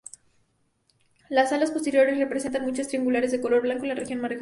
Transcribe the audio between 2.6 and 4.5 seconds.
manchas triangulares de color blanco en la región marginal.